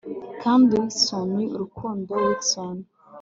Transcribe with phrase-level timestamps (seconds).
[0.41, 2.13] kandi swoon, urukundo,
[2.49, 2.77] swoon